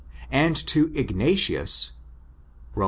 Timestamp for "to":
0.57-0.91